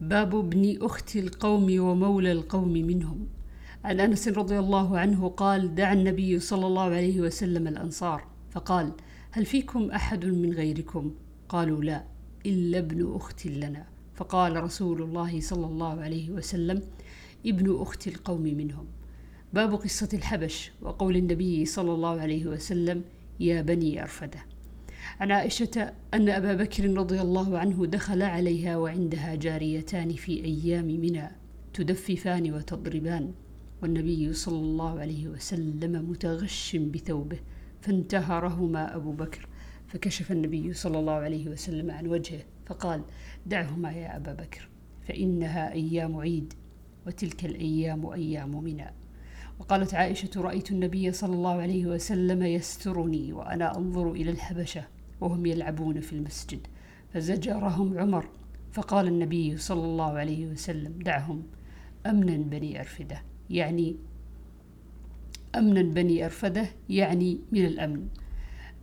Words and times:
باب 0.00 0.34
ابن 0.34 0.78
أخت 0.82 1.16
القوم 1.16 1.80
ومولى 1.80 2.32
القوم 2.32 2.72
منهم. 2.72 3.26
عن 3.84 4.00
أنس 4.00 4.28
رضي 4.28 4.58
الله 4.58 4.98
عنه 4.98 5.28
قال 5.28 5.74
دعا 5.74 5.92
النبي 5.92 6.38
صلى 6.40 6.66
الله 6.66 6.82
عليه 6.82 7.20
وسلم 7.20 7.68
الأنصار 7.68 8.24
فقال 8.50 8.92
هل 9.30 9.46
فيكم 9.46 9.90
أحد 9.90 10.24
من 10.24 10.52
غيركم؟ 10.52 11.14
قالوا 11.48 11.82
لا 11.82 12.04
إلا 12.46 12.78
ابن 12.78 13.14
أخت 13.14 13.46
لنا. 13.46 13.86
فقال 14.14 14.62
رسول 14.62 15.02
الله 15.02 15.40
صلى 15.40 15.66
الله 15.66 16.00
عليه 16.00 16.30
وسلم 16.30 16.82
ابن 17.46 17.76
أخت 17.80 18.08
القوم 18.08 18.42
منهم. 18.42 18.86
باب 19.52 19.74
قصة 19.74 20.08
الحبش 20.12 20.72
وقول 20.82 21.16
النبي 21.16 21.64
صلى 21.64 21.92
الله 21.92 22.20
عليه 22.20 22.46
وسلم 22.46 23.02
يا 23.40 23.62
بني 23.62 24.02
أرفدة. 24.02 24.40
عن 25.20 25.32
عائشة 25.32 25.92
أن 26.14 26.28
أبا 26.28 26.54
بكر 26.54 26.94
رضي 26.94 27.20
الله 27.20 27.58
عنه 27.58 27.86
دخل 27.86 28.22
عليها 28.22 28.76
وعندها 28.76 29.34
جاريتان 29.34 30.12
في 30.12 30.44
أيام 30.44 30.84
منى 30.84 31.28
تدففان 31.74 32.52
وتضربان 32.52 33.32
والنبي 33.82 34.32
صلى 34.32 34.58
الله 34.58 35.00
عليه 35.00 35.28
وسلم 35.28 36.10
متغش 36.10 36.76
بثوبه 36.76 37.38
فانتهرهما 37.80 38.96
أبو 38.96 39.12
بكر 39.12 39.48
فكشف 39.88 40.32
النبي 40.32 40.72
صلى 40.72 40.98
الله 40.98 41.12
عليه 41.12 41.48
وسلم 41.48 41.90
عن 41.90 42.06
وجهه 42.06 42.42
فقال 42.66 43.02
دعهما 43.46 43.92
يا 43.92 44.16
أبا 44.16 44.32
بكر 44.32 44.68
فإنها 45.08 45.72
أيام 45.72 46.16
عيد 46.16 46.54
وتلك 47.06 47.44
الأيام 47.44 48.06
أيام 48.06 48.64
منى. 48.64 48.94
وقالت 49.58 49.94
عائشة 49.94 50.30
رأيت 50.36 50.70
النبي 50.70 51.12
صلى 51.12 51.34
الله 51.34 51.62
عليه 51.62 51.86
وسلم 51.86 52.42
يسترني 52.42 53.32
وأنا 53.32 53.76
أنظر 53.78 54.12
إلى 54.12 54.30
الحبشة. 54.30 54.97
وهم 55.20 55.46
يلعبون 55.46 56.00
في 56.00 56.12
المسجد. 56.12 56.66
فزجرهم 57.14 57.98
عمر 57.98 58.28
فقال 58.72 59.06
النبي 59.06 59.56
صلى 59.56 59.84
الله 59.84 60.12
عليه 60.12 60.46
وسلم 60.46 60.98
دعهم 61.02 61.42
أمنا 62.06 62.36
بني 62.36 62.80
أرفدة. 62.80 63.22
يعني 63.50 63.96
أمنا 65.56 65.82
بني 65.82 66.24
أرفدة 66.24 66.68
يعني 66.88 67.40
من 67.52 67.64
الأمن. 67.64 68.08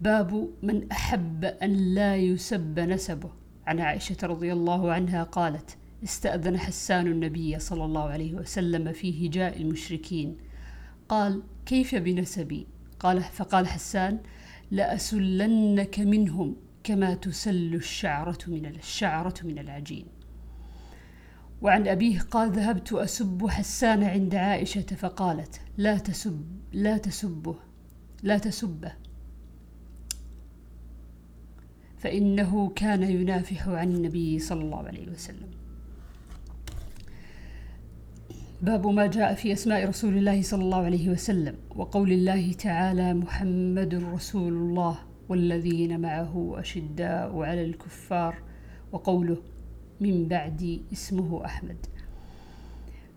باب 0.00 0.48
من 0.62 0.90
أحب 0.92 1.44
أن 1.44 1.94
لا 1.94 2.16
يسب 2.16 2.80
نسبه. 2.80 3.30
عن 3.66 3.80
عائشة 3.80 4.16
رضي 4.22 4.52
الله 4.52 4.92
عنها 4.92 5.22
قالت 5.22 5.76
استأذن 6.04 6.58
حسان 6.58 7.06
النبي 7.06 7.58
صلى 7.58 7.84
الله 7.84 8.02
عليه 8.02 8.34
وسلم 8.34 8.92
في 8.92 9.28
هجاء 9.28 9.60
المشركين. 9.60 10.36
قال 11.08 11.42
كيف 11.66 11.94
بنسبي؟ 11.94 12.66
قال 12.98 13.22
فقال 13.22 13.66
حسان 13.66 14.18
لأسلنك 14.70 16.00
منهم 16.00 16.56
كما 16.84 17.14
تسل 17.14 17.74
الشعرة 17.74 18.38
من 18.46 18.66
الشعرة 18.66 19.34
من 19.44 19.58
العجين. 19.58 20.06
وعن 21.62 21.88
أبيه 21.88 22.20
قال 22.20 22.50
ذهبت 22.52 22.92
أسب 22.92 23.46
حسان 23.46 24.04
عند 24.04 24.34
عائشة 24.34 24.80
فقالت 24.80 25.60
لا 25.76 25.98
تسب 25.98 26.46
لا 26.72 26.98
تسبه 26.98 27.56
لا 28.22 28.38
تسبه 28.38 28.92
فإنه 31.98 32.72
كان 32.76 33.02
ينافح 33.02 33.68
عن 33.68 33.94
النبي 33.94 34.38
صلى 34.38 34.62
الله 34.62 34.86
عليه 34.86 35.08
وسلم. 35.08 35.63
باب 38.64 38.86
ما 38.86 39.06
جاء 39.06 39.34
في 39.34 39.52
أسماء 39.52 39.88
رسول 39.88 40.18
الله 40.18 40.42
صلى 40.42 40.62
الله 40.62 40.84
عليه 40.84 41.08
وسلم 41.08 41.54
وقول 41.76 42.12
الله 42.12 42.52
تعالى 42.52 43.14
محمد 43.14 43.94
رسول 43.94 44.52
الله 44.52 44.98
والذين 45.28 46.00
معه 46.00 46.54
أشداء 46.60 47.38
على 47.42 47.64
الكفار 47.64 48.34
وقوله 48.92 49.36
من 50.00 50.28
بعد 50.28 50.80
اسمه 50.92 51.44
أحمد. 51.44 51.76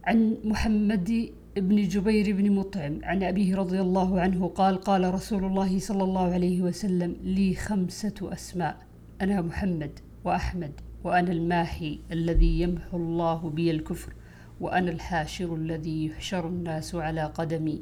عن 0.04 0.38
محمد 0.44 1.30
بن 1.58 1.88
جبير 1.88 2.36
بن 2.36 2.52
مطعم 2.52 3.00
عن 3.04 3.24
أبيه 3.24 3.56
رضي 3.56 3.82
الله 3.82 4.22
عنه 4.22 4.48
قال 4.48 4.78
قال 4.78 5.14
رسول 5.14 5.46
الله 5.46 5.80
صلى 5.80 6.04
الله 6.04 6.34
عليه 6.34 6.62
وسلم 6.62 7.16
لي 7.24 7.56
خمسة 7.56 8.16
أسماء 8.22 8.78
أنا 9.22 9.42
محمد 9.42 10.00
وأحمد 10.26 10.72
وأنا 11.04 11.32
الماحي 11.32 12.00
الذي 12.12 12.62
يمحو 12.62 12.98
الله 12.98 13.50
بي 13.50 13.72
الكفر. 13.72 14.14
وأنا 14.62 14.92
الحاشر 14.92 15.56
الذي 15.56 16.06
يحشر 16.06 16.48
الناس 16.48 16.96
على 16.96 17.24
قدمي 17.24 17.82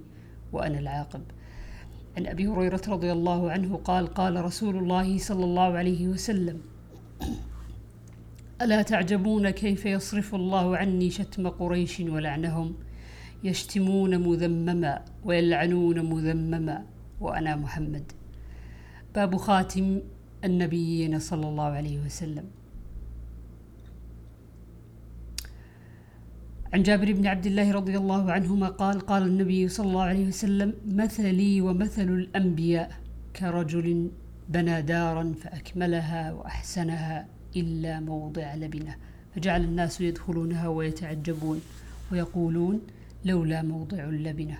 وأنا 0.53 0.79
العاقب. 0.79 1.21
عن 2.17 2.27
أبي 2.27 2.47
هريرة 2.47 2.81
رضي 2.87 3.11
الله 3.11 3.51
عنه 3.51 3.75
قال 3.77 4.07
قال 4.07 4.45
رسول 4.45 4.77
الله 4.77 5.17
صلى 5.17 5.43
الله 5.43 5.77
عليه 5.77 6.07
وسلم 6.07 6.61
ألا 8.61 8.81
تعجبون 8.81 9.49
كيف 9.49 9.85
يصرف 9.85 10.35
الله 10.35 10.77
عني 10.77 11.09
شتم 11.09 11.47
قريش 11.47 11.99
ولعنهم؟ 11.99 12.75
يشتمون 13.43 14.27
مذمما 14.27 15.05
ويلعنون 15.25 16.09
مذمما 16.13 16.85
وأنا 17.21 17.55
محمد. 17.55 18.11
باب 19.15 19.35
خاتم 19.35 20.01
النبيين 20.43 21.19
صلى 21.19 21.47
الله 21.47 21.63
عليه 21.63 21.99
وسلم. 22.05 22.45
عن 26.73 26.83
جابر 26.83 27.13
بن 27.13 27.27
عبد 27.27 27.45
الله 27.45 27.71
رضي 27.71 27.97
الله 27.97 28.31
عنهما 28.31 28.67
قال 28.67 28.99
قال 28.99 29.23
النبي 29.23 29.67
صلى 29.67 29.87
الله 29.87 30.03
عليه 30.03 30.27
وسلم 30.27 30.73
مثلي 30.85 31.61
ومثل 31.61 32.01
الأنبياء 32.01 32.91
كرجل 33.35 34.11
بنى 34.49 34.81
دارا 34.81 35.33
فأكملها 35.41 36.33
وأحسنها 36.33 37.27
إلا 37.55 37.99
موضع 37.99 38.55
لبنة 38.55 38.95
فجعل 39.35 39.63
الناس 39.63 40.01
يدخلونها 40.01 40.67
ويتعجبون 40.67 41.61
ويقولون 42.11 42.81
لولا 43.25 43.61
موضع 43.61 44.03
اللبنة. 44.03 44.57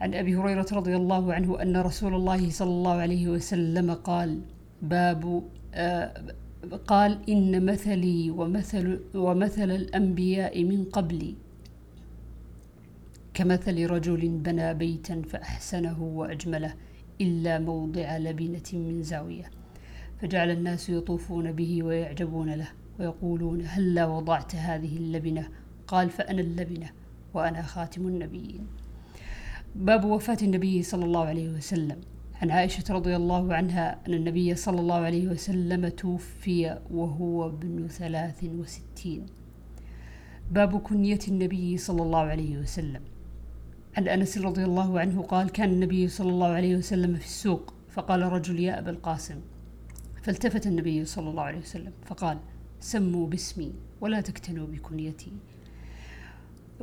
عن 0.00 0.14
أبي 0.14 0.36
هريرة 0.36 0.66
رضي 0.72 0.96
الله 0.96 1.34
عنه 1.34 1.62
أن 1.62 1.76
رسول 1.76 2.14
الله 2.14 2.50
صلى 2.50 2.70
الله 2.70 2.92
عليه 2.92 3.28
وسلم 3.28 3.94
قال 3.94 4.40
باب 4.82 5.42
آه 5.74 6.34
قال 6.72 7.18
إن 7.28 7.66
مثلي 7.66 8.30
ومثل, 8.30 9.00
ومثل 9.14 9.70
الأنبياء 9.70 10.64
من 10.64 10.84
قبلي. 10.84 11.34
كمثل 13.34 13.86
رجل 13.86 14.28
بنى 14.28 14.74
بيتا 14.74 15.22
فأحسنه 15.22 16.02
وأجمله 16.02 16.74
إلا 17.20 17.58
موضع 17.58 18.16
لبنة 18.16 18.62
من 18.72 19.02
زاوية 19.02 19.50
فجعل 20.20 20.50
الناس 20.50 20.90
يطوفون 20.90 21.52
به 21.52 21.82
ويعجبون 21.82 22.54
له 22.54 22.68
ويقولون 22.98 23.62
هلا 23.66 24.06
وضعت 24.06 24.54
هذه 24.54 24.96
اللبنة؟ 24.96 25.48
قال 25.86 26.10
فأنا 26.10 26.40
اللبنة 26.40 26.90
وأنا 27.34 27.62
خاتم 27.62 28.08
النبيين. 28.08 28.66
باب 29.76 30.04
وفاة 30.04 30.38
النبي 30.42 30.82
صلى 30.82 31.04
الله 31.04 31.24
عليه 31.24 31.48
وسلم. 31.48 31.96
عن 32.42 32.50
عائشة 32.50 32.94
رضي 32.94 33.16
الله 33.16 33.54
عنها 33.54 33.98
أن 34.08 34.14
النبي 34.14 34.54
صلى 34.54 34.80
الله 34.80 34.94
عليه 34.94 35.28
وسلم 35.28 35.88
توفي 35.88 36.78
وهو 36.90 37.46
ابن 37.46 37.88
ثلاث 37.88 38.44
وستين. 38.44 39.26
باب 40.50 40.80
كنية 40.80 41.18
النبي 41.28 41.76
صلى 41.76 42.02
الله 42.02 42.18
عليه 42.18 42.58
وسلم. 42.58 43.02
عن 43.96 44.08
أنس 44.08 44.38
رضي 44.38 44.64
الله 44.64 45.00
عنه 45.00 45.22
قال 45.22 45.50
كان 45.50 45.70
النبي 45.70 46.08
صلى 46.08 46.30
الله 46.30 46.46
عليه 46.46 46.76
وسلم 46.76 47.14
في 47.14 47.24
السوق 47.24 47.74
فقال 47.90 48.22
رجل 48.22 48.60
يا 48.60 48.78
أبا 48.78 48.90
القاسم. 48.90 49.40
فالتفت 50.22 50.66
النبي 50.66 51.04
صلى 51.04 51.30
الله 51.30 51.42
عليه 51.42 51.58
وسلم 51.58 51.92
فقال 52.06 52.38
سموا 52.80 53.26
باسمي 53.26 53.72
ولا 54.00 54.20
تكتنوا 54.20 54.66
بكنيتي. 54.66 55.32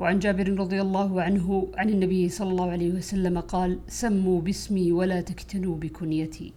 وعن 0.02 0.20
جابر 0.20 0.60
رضي 0.60 0.82
الله 0.82 1.22
عنه 1.22 1.68
عن 1.78 1.90
النبي 1.90 2.30
صلى 2.30 2.50
الله 2.52 2.72
عليه 2.72 2.92
وسلم 2.92 3.40
قال 3.40 3.80
سموا 3.88 4.42
باسمي 4.42 4.92
ولا 4.92 5.22
تكتنوا 5.22 5.76
بكنيتي. 5.78 6.54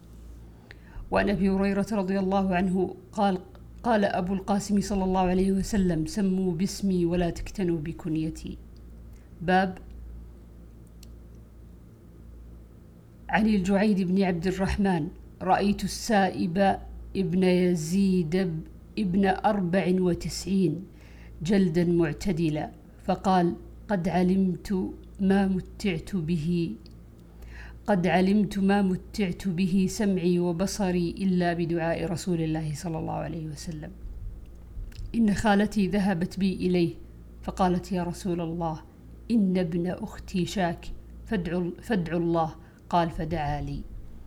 وعن 1.10 1.30
أبي 1.30 1.48
هريرة 1.48 1.86
رضي 1.92 2.18
الله 2.18 2.54
عنه 2.54 2.94
قال 3.12 3.38
قال 3.82 4.04
أبو 4.04 4.34
القاسم 4.34 4.80
صلى 4.80 5.04
الله 5.04 5.20
عليه 5.20 5.52
وسلم 5.52 6.06
سموا 6.06 6.52
باسمي 6.52 7.04
ولا 7.04 7.30
تكتنوا 7.30 7.78
بكنيتي. 7.78 8.58
باب 9.42 9.78
عن 13.28 13.46
الجعيد 13.46 14.00
بن 14.00 14.22
عبد 14.22 14.46
الرحمن 14.46 15.08
رأيت 15.42 15.84
السائب 15.84 16.78
ابن 17.16 17.42
يزيد 17.44 18.34
ابن 18.98 19.26
أربع 19.26 19.84
وتسعين 20.00 20.84
جلدا 21.42 21.84
معتدلا. 21.84 22.83
فقال 23.04 23.56
قد 23.88 24.08
علمت 24.08 24.94
ما 25.20 25.46
متعت 25.46 26.16
به 26.16 26.76
قد 27.86 28.06
علمت 28.06 28.58
ما 28.58 28.82
متعت 28.82 29.48
به 29.48 29.86
سمعي 29.90 30.38
وبصري 30.38 31.10
إلا 31.10 31.52
بدعاء 31.52 32.04
رسول 32.04 32.40
الله 32.40 32.74
صلى 32.74 32.98
الله 32.98 33.12
عليه 33.12 33.46
وسلم. 33.46 33.92
إن 35.14 35.34
خالتي 35.34 35.88
ذهبت 35.88 36.38
بي 36.38 36.54
إليه 36.54 36.94
فقالت 37.42 37.92
يا 37.92 38.02
رسول 38.02 38.40
الله 38.40 38.80
إن 39.30 39.58
ابن 39.58 39.86
أختي 39.86 40.46
شاك 40.46 40.86
فادعوا, 41.26 41.70
فادعوا 41.82 42.20
الله. 42.20 42.54
قال 42.90 43.10
فدعا 43.10 43.60
لي. 43.60 43.82